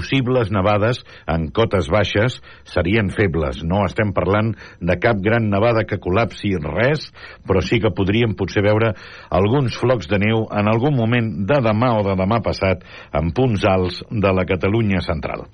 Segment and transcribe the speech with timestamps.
[0.00, 3.60] possibles nevades en cotes baixes serien febles.
[3.66, 7.10] No estem parlant de cap gran nevada que col·lapsi res,
[7.46, 8.94] però sí que podríem potser veure
[9.28, 12.84] alguns flocs de neu en algun moment de demà o de demà passat
[13.16, 15.44] en punts alts de la Catalunya central.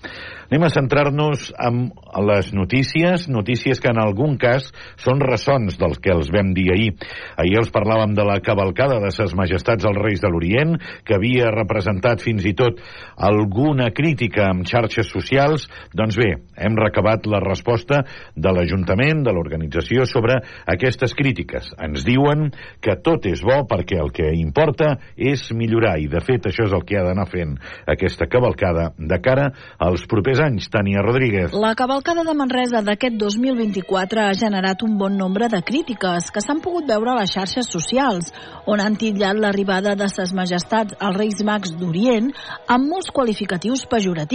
[0.47, 1.89] Anem a centrar-nos en
[2.29, 4.69] les notícies, notícies que en algun cas
[5.03, 6.93] són ressons dels que els vam dir ahir.
[7.35, 11.51] Ahir els parlàvem de la cavalcada de ses majestats als Reis de l'Orient, que havia
[11.51, 12.79] representat fins i tot
[13.17, 15.67] alguna crítica amb xarxes socials.
[15.97, 18.03] Doncs bé, hem recabat la resposta
[18.35, 21.73] de l'Ajuntament, de l'organització, sobre aquestes crítiques.
[21.83, 22.51] Ens diuen
[22.85, 26.75] que tot és bo perquè el que importa és millorar, i de fet això és
[26.77, 30.69] el que ha d'anar fent aquesta cavalcada de cara als propers anys.
[30.71, 31.55] Tania Rodríguez.
[31.57, 36.61] La cavalcada de Manresa d'aquest 2024 ha generat un bon nombre de crítiques que s'han
[36.65, 38.33] pogut veure a les xarxes socials,
[38.67, 42.33] on han titllat l'arribada de ses majestats als Reis Mags d'Orient
[42.67, 44.26] amb molts qualificatius pejoratius.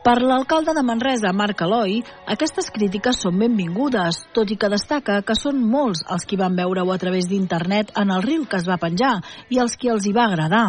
[0.00, 1.98] Per l'alcalde de Manresa, Marc Eloi,
[2.32, 6.88] aquestes crítiques són benvingudes, tot i que destaca que són molts els qui van veure-ho
[6.88, 9.12] a través d'internet en el riu que es va penjar
[9.52, 10.62] i els qui els hi va agradar.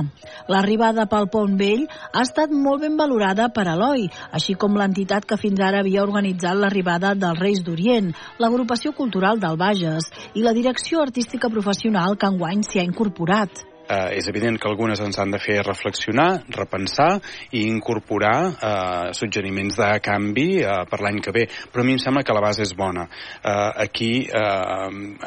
[0.52, 5.40] L'arribada pel Pont Vell ha estat molt ben valorada per Eloi, així com l'entitat que
[5.40, 8.12] fins ara havia organitzat l'arribada dels Reis d'Orient,
[8.44, 14.18] l'agrupació cultural del Bages i la direcció artística professional que enguany s'hi ha incorporat eh,
[14.20, 17.10] és evident que algunes ens han de fer reflexionar, repensar
[17.52, 21.48] i incorporar eh, suggeriments de canvi eh, per l'any que ve.
[21.72, 23.08] Però a mi em sembla que la base és bona.
[23.42, 25.18] Eh, aquí, eh,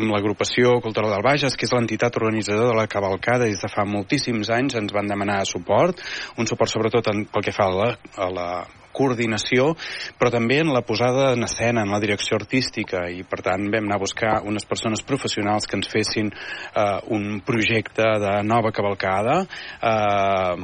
[0.00, 3.86] amb l'agrupació cultural del Bages, que és l'entitat organitzadora de la cavalcada des de fa
[3.88, 6.00] moltíssims anys, ens van demanar suport,
[6.36, 8.50] un suport sobretot en, pel que fa a la, a la
[8.92, 9.74] coordinació,
[10.18, 13.86] però també en la posada en escena, en la direcció artística, i per tant vam
[13.86, 19.40] anar a buscar unes persones professionals que ens fessin eh, un projecte de nova cavalcada.
[19.80, 20.54] Eh,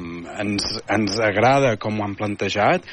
[0.42, 2.86] ens, ens agrada com ho han plantejat,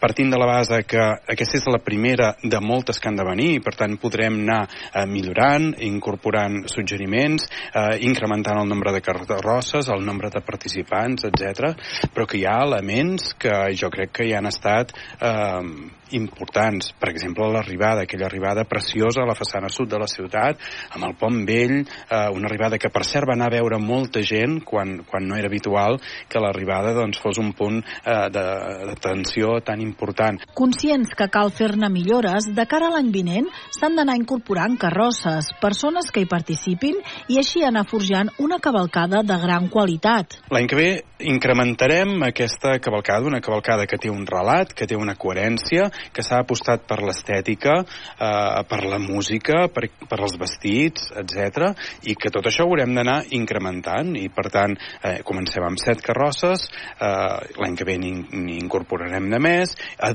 [0.00, 1.02] partint de la base que
[1.34, 4.62] aquesta és la primera de moltes que han de venir, i per tant podrem anar
[4.68, 11.74] eh, millorant, incorporant suggeriments, eh, incrementant el nombre de carrosses, el nombre de participants, etc.
[12.14, 16.92] però que hi ha elements que jo crec que hi han estat estat eh, importants.
[16.98, 20.60] Per exemple, l'arribada, aquella arribada preciosa a la façana sud de la ciutat,
[20.94, 24.22] amb el pont vell, eh, una arribada que per cert va anar a veure molta
[24.22, 25.98] gent quan, quan no era habitual
[26.28, 28.44] que l'arribada doncs, fos un punt eh, de,
[28.90, 30.40] de tensió tan important.
[30.54, 36.12] Conscients que cal fer-ne millores, de cara a l'any vinent s'han d'anar incorporant carrosses, persones
[36.12, 36.98] que hi participin
[37.28, 40.40] i així anar forjant una cavalcada de gran qualitat.
[40.54, 45.16] L'any que ve incrementarem aquesta cavalcada, una cavalcada que té un relat, que té una
[45.18, 51.68] coherència, que s'ha apostat per l'estètica, eh, per la música, per, per els vestits, etc
[52.08, 54.14] i que tot això haurem d'anar incrementant.
[54.18, 59.74] I per tant eh, comencem amb set carrosses, eh, l'any que ve incorporarem de més,
[59.74, 60.12] eh,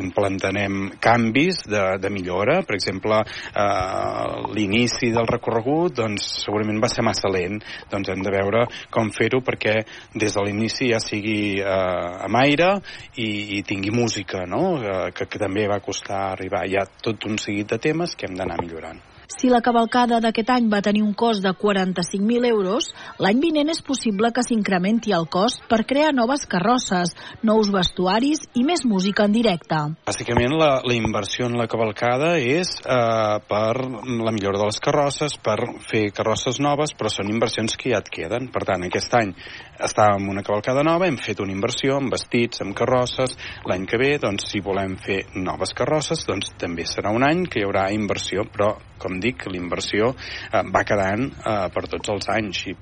[0.00, 7.04] implantarem canvis de, de millora, per exemple eh, l'inici del recorregut doncs segurament va ser
[7.06, 9.76] massa lent, doncs hem de veure com fer-ho perquè
[10.14, 12.72] des de l'inici ja sigui eh, amb aire
[13.16, 14.76] i, i tingui música, no?
[14.86, 16.62] Eh, que, que també va costar arribar.
[16.68, 19.00] Hi ha tot un seguit de temes que hem d'anar millorant.
[19.26, 23.82] Si la cavalcada d'aquest any va tenir un cost de 45.000 euros, l'any vinent és
[23.82, 29.34] possible que s'incrementi el cost per crear noves carrosses, nous vestuaris i més música en
[29.34, 29.80] directe.
[30.06, 35.34] Bàsicament, la, la inversió en la cavalcada és eh, per la millora de les carrosses,
[35.42, 35.58] per
[35.90, 38.46] fer carrosses noves, però són inversions que ja et queden.
[38.54, 39.34] Per tant, aquest any
[39.82, 43.34] estàvem una cavalcada nova, hem fet una inversió en vestits, en carrosses.
[43.66, 47.60] L'any que ve, doncs, si volem fer noves carrosses, doncs també serà un any que
[47.60, 52.64] hi haurà inversió, però com dic, l'inversió eh, va quedant eh, per tots els anys.
[52.72, 52.76] I...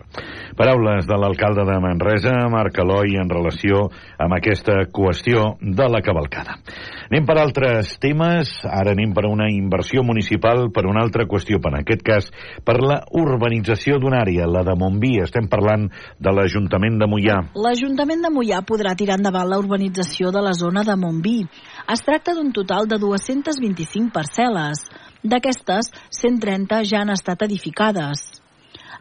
[0.56, 3.86] Paraules de l'alcalde de Manresa, Marc Eloi, en relació
[4.18, 6.56] amb aquesta qüestió de la cavalcada.
[7.10, 11.74] Anem per altres temes, ara anem per una inversió municipal, per una altra qüestió, per
[11.74, 12.30] en aquest cas,
[12.64, 15.16] per la urbanització d'una àrea, la de Montví.
[15.24, 15.88] Estem parlant
[16.18, 17.40] de l'Ajuntament de Mollà.
[17.58, 21.38] L'Ajuntament de Mollà podrà tirar endavant la urbanització de la zona de Montví.
[21.90, 24.86] Es tracta d'un total de 225 parcel·les.
[25.24, 28.26] D'aquestes, 130 ja han estat edificades.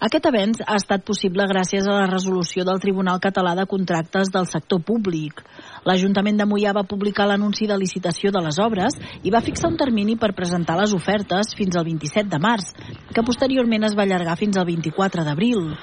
[0.04, 4.48] Aquest avenç ha estat possible gràcies a la resolució del Tribunal Català de Contractes del
[4.48, 5.42] sector públic.
[5.84, 9.78] L'Ajuntament de Mollà va publicar l'anunci de licitació de les obres i va fixar un
[9.80, 12.72] termini per presentar les ofertes fins al 27 de març,
[13.12, 15.74] que posteriorment es va allargar fins al 24 d'abril.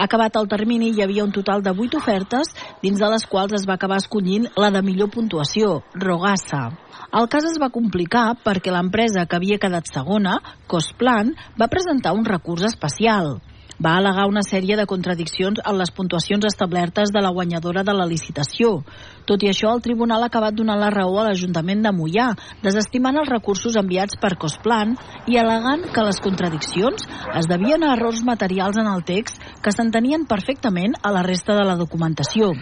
[0.00, 3.68] Acabat el termini, hi havia un total de 8 ofertes, dins de les quals es
[3.68, 6.70] va acabar escollint la de millor puntuació, Rogassa.
[7.10, 10.36] El cas es va complicar perquè l'empresa que havia quedat segona,
[10.70, 13.40] Cosplan, va presentar un recurs especial.
[13.80, 18.06] Va al·legar una sèrie de contradiccions en les puntuacions establertes de la guanyadora de la
[18.06, 18.82] licitació.
[19.24, 22.28] Tot i això, el tribunal ha acabat donant la raó a l'Ajuntament de Mollà,
[22.64, 24.96] desestimant els recursos enviats per Cosplan
[25.30, 27.06] i al·legant que les contradiccions
[27.38, 31.64] es devien a errors materials en el text que s'entenien perfectament a la resta de
[31.64, 32.52] la documentació.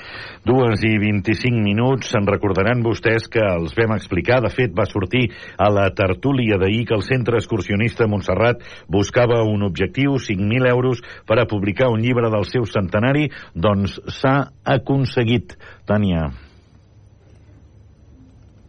[0.47, 2.13] Dues i 25 minuts.
[2.13, 4.39] Se'n recordaran vostès que els vam explicar.
[4.45, 5.27] De fet, va sortir
[5.59, 11.39] a la tertúlia d'ahir que el Centre Excursionista Montserrat buscava un objectiu, 5.000 euros, per
[11.39, 13.29] a publicar un llibre del seu centenari.
[13.55, 15.57] Doncs s'ha aconseguit.
[15.89, 16.48] Tània.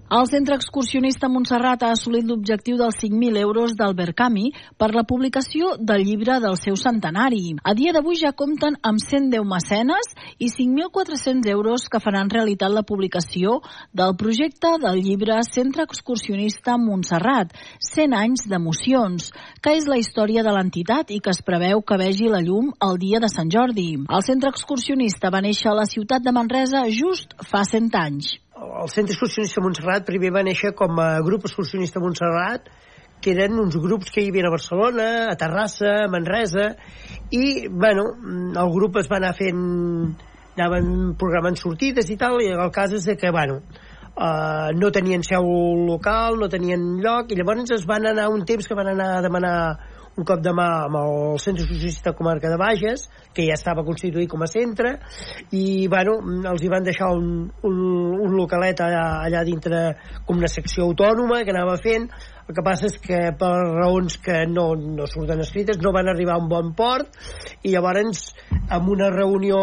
[0.10, 4.48] El centre excursionista Montserrat ha assolit l'objectiu dels 5.000 euros del Berkami
[4.82, 7.54] per la publicació del llibre del seu centenari.
[7.62, 10.10] A dia d'avui ja compten amb 110 mecenes
[10.42, 13.60] i 5.400 euros que faran realitat la publicació
[13.94, 17.54] del projecte del llibre Centre Excursionista Montserrat,
[17.92, 19.30] 100 anys d'emocions,
[19.62, 22.98] que és la història de l'entitat i que es preveu que vegi la llum el
[22.98, 23.92] dia de Sant Jordi.
[24.10, 28.90] El centre excursionista va néixer a la ciutat de Manresa just fa 100 anys el
[28.92, 32.68] Centre Excursionista Montserrat primer va néixer com a grup excursionista Montserrat,
[33.20, 36.72] que eren uns grups que hi havia a Barcelona, a Terrassa, a Manresa,
[37.36, 38.06] i, bueno,
[38.50, 39.64] el grup es va anar fent
[40.60, 43.62] anaven programant sortides i tal, i el cas és que, bueno,
[44.16, 45.46] uh, no tenien seu
[45.88, 49.24] local, no tenien lloc, i llavors es van anar un temps que van anar a
[49.24, 49.56] demanar
[50.20, 54.30] un cop de mà amb el Centre Socialista Comarca de Bages, que ja estava constituït
[54.32, 54.98] com a centre,
[55.56, 56.18] i bueno,
[56.52, 57.80] els hi van deixar un, un,
[58.28, 59.84] un localet allà, allà dintre
[60.28, 62.10] com una secció autònoma que anava fent,
[62.50, 66.36] el que passa és que per raons que no, no surten escrites no van arribar
[66.36, 67.20] a un bon port
[67.62, 68.32] i llavors
[68.74, 69.60] amb una reunió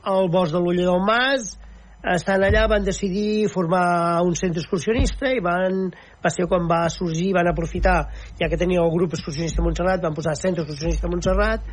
[0.00, 1.52] al bosc de l'Ulla del Mas
[2.12, 5.88] estan allà van decidir formar un centre excursionista i van,
[6.20, 7.96] va ser quan va sorgir van aprofitar,
[8.40, 11.64] ja que tenia el grup excursionista Montserrat, van posar centre excursionista Montserrat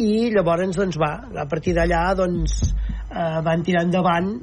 [0.00, 4.34] i llavors doncs va, a partir d'allà doncs eh, van tirar endavant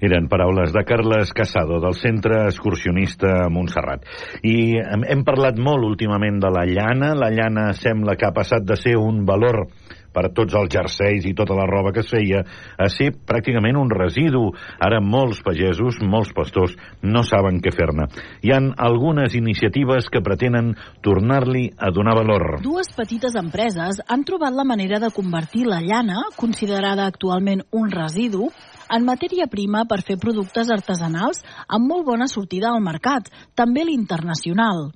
[0.00, 4.06] eren paraules de Carles Casado, del Centre Excursionista Montserrat.
[4.48, 7.12] I hem parlat molt últimament de la llana.
[7.18, 9.66] La llana sembla que ha passat de ser un valor
[10.14, 12.42] per tots els jerseis i tota la roba que es feia
[12.76, 14.50] a ser pràcticament un residu.
[14.80, 18.08] Ara molts pagesos, molts pastors, no saben què fer-ne.
[18.42, 20.74] Hi han algunes iniciatives que pretenen
[21.04, 22.58] tornar-li a donar valor.
[22.64, 28.50] Dues petites empreses han trobat la manera de convertir la llana, considerada actualment un residu,
[28.90, 34.90] en matèria prima per fer productes artesanals amb molt bona sortida al mercat, també l'internacional.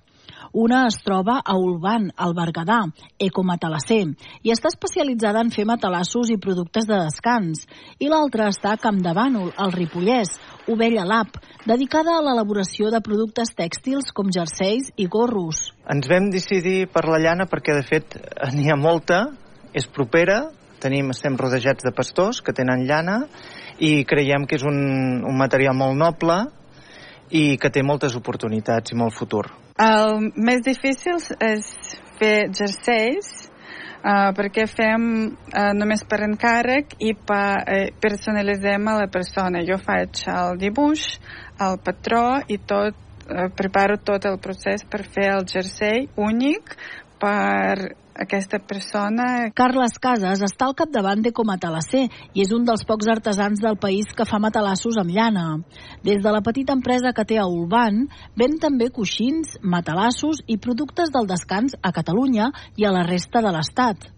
[0.55, 2.77] Una es troba a Ulban, al Berguedà,
[3.19, 4.05] Ecomatalasser,
[4.47, 7.65] i està especialitzada en fer matalassos i productes de descans.
[7.99, 10.31] I l'altra està a Campdevànol, al Ripollès,
[10.71, 15.73] Ovella Lab, dedicada a l'elaboració de productes tèxtils com jerseis i gorros.
[15.91, 18.15] Ens vam decidir per la llana perquè, de fet,
[18.55, 19.25] n'hi ha molta,
[19.75, 23.25] és propera, tenim, estem rodejats de pastors que tenen llana
[23.83, 24.79] i creiem que és un,
[25.27, 26.39] un material molt noble
[27.35, 29.49] i que té moltes oportunitats i molt futur.
[29.75, 31.67] El més difícil és
[32.21, 33.31] fer jerseis
[34.07, 39.65] uh, perquè fem uh, només per encàrrec i pa, uh, personalitzem a la persona.
[39.67, 41.19] Jo faig el dibuix,
[41.59, 42.95] el patró i tot,
[43.27, 46.77] uh, preparo tot el procés per fer el jersei únic
[47.21, 49.51] per aquesta persona...
[49.55, 54.13] Carles Casas està al capdavant de Comatalasser i és un dels pocs artesans del país
[54.15, 55.47] que fa matalassos amb llana.
[56.07, 58.05] Des de la petita empresa que té a Ulban,
[58.39, 63.55] ven també coixins, matalassos i productes del descans a Catalunya i a la resta de
[63.55, 64.09] l'Estat.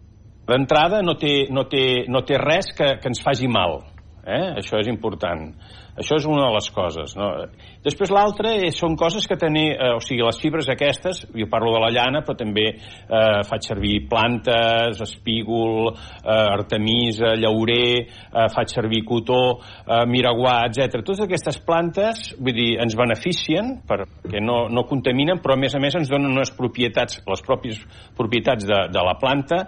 [0.46, 3.80] D'entrada no, té, no, té, no té res que, que ens faci mal.
[4.26, 4.60] Eh?
[4.60, 5.48] Això és important.
[5.96, 7.14] Això és una de les coses.
[7.16, 7.30] No?
[7.84, 11.80] Després l'altra són coses que tenir, eh, o sigui, les fibres aquestes, jo parlo de
[11.80, 19.04] la llana, però també eh, faig servir plantes, espígol, eh, artemisa, llaurer, eh, faig servir
[19.08, 21.00] cotó, eh, miraguà, etc.
[21.00, 25.80] Totes aquestes plantes, vull dir, ens beneficien perquè no, no contaminen, però a més a
[25.80, 27.80] més ens donen unes propietats, les pròpies
[28.18, 29.62] propietats de, de la planta.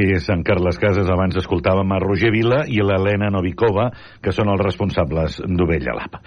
[0.00, 3.90] I Sant Carles Casas, abans escoltàvem a Roger Vila i l'Helena Novikova,
[4.24, 6.20] que són els responsables d'un Novella Lab.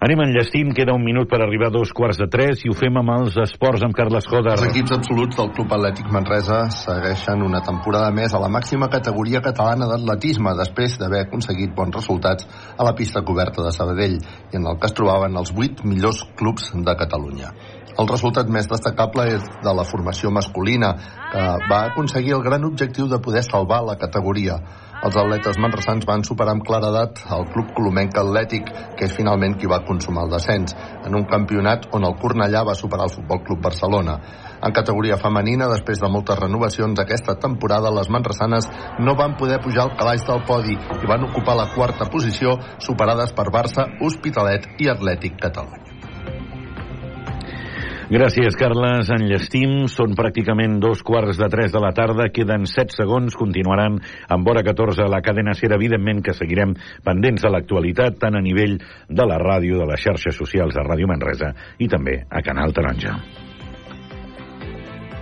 [0.00, 2.96] Anem enllestint, queda un minut per arribar a dos quarts de tres i ho fem
[2.96, 4.56] amb els esports amb Carles Joder.
[4.56, 9.42] Els equips absoluts del Club Atlètic Manresa segueixen una temporada més a la màxima categoria
[9.44, 14.70] catalana d'atletisme després d'haver aconseguit bons resultats a la pista coberta de Sabadell i en
[14.70, 17.52] el que es trobaven els vuit millors clubs de Catalunya.
[17.96, 20.90] El resultat més destacable és de la formació masculina,
[21.32, 24.58] que va aconseguir el gran objectiu de poder salvar la categoria.
[25.06, 29.68] Els atletes manresans van superar amb claredat el club colomenc atlètic, que és finalment qui
[29.70, 30.74] va consumar el descens,
[31.06, 34.16] en un campionat on el Cornellà va superar el Futbol Club Barcelona.
[34.66, 38.66] En categoria femenina, després de moltes renovacions aquesta temporada, les manresanes
[38.98, 43.36] no van poder pujar al calaix del podi i van ocupar la quarta posició, superades
[43.36, 46.05] per Barça, Hospitalet i Atlètic Catalunya.
[48.06, 49.08] Gràcies, Carles.
[49.10, 49.88] Enllestim.
[49.90, 52.28] Són pràcticament dos quarts de tres de la tarda.
[52.30, 53.34] Queden set segons.
[53.34, 53.98] Continuaran
[54.30, 55.72] amb hora 14 a la cadena SER.
[55.74, 58.78] Evidentment que seguirem pendents de l'actualitat, tant a nivell
[59.10, 61.50] de la ràdio, de les xarxes socials de Ràdio Manresa
[61.82, 63.18] i també a Canal Taronja.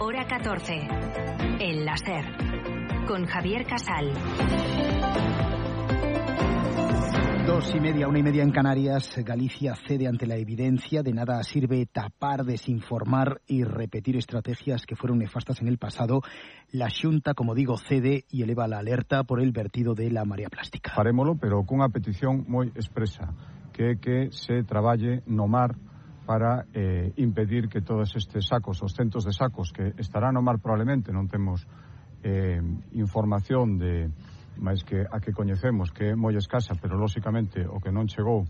[0.05, 0.81] Hora 14.
[1.65, 2.25] En la SER.
[3.09, 4.13] Con Javier Casal.
[7.65, 11.03] Dos y media, una y media en Canarias, Galicia cede ante la evidencia.
[11.03, 16.21] De nada sirve tapar, desinformar y repetir estrategias que fueron nefastas en el pasado.
[16.73, 20.51] La Xunta, como digo, cede y eleva la alerta por el vertido de la marea
[20.51, 20.93] plástica.
[20.95, 23.33] Farémolo, pero cunha petición moi expresa,
[23.73, 25.73] que que se traballe no mar
[26.29, 30.61] para eh, impedir que todos estes sacos, os centos de sacos que estarán no mar
[30.61, 31.65] probablemente, non temos
[32.21, 32.61] eh,
[32.93, 34.13] información de
[34.59, 38.47] máis que a que coñecemos que é moi escasa, pero lóxicamente o que non chegou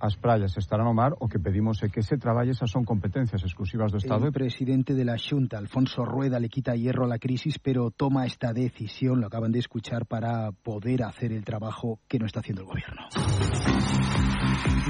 [0.00, 3.42] as praias estará no mar, o que pedimos é que se traballe, esas son competencias
[3.42, 4.26] exclusivas do Estado.
[4.26, 8.26] El presidente de la Junta, Alfonso Rueda, le quita hierro a la crisis, pero toma
[8.26, 12.62] esta decisión, lo acaban de escuchar, para poder hacer el trabajo que no está haciendo
[12.62, 13.02] el gobierno.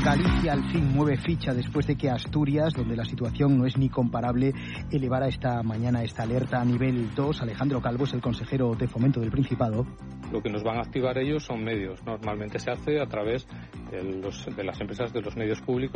[0.03, 3.89] Galicia al fin mueve ficha después de que Asturias, donde la situación no es ni
[3.89, 4.53] comparable,
[4.91, 7.43] elevara esta mañana esta alerta a nivel 2.
[7.43, 9.87] Alejandro Calvo es el consejero de fomento del Principado.
[10.33, 12.05] Lo que nos van a activar ellos son medios.
[12.05, 13.47] Normalmente se hace a través
[13.91, 15.79] de, los, de las empresas de los medios públicos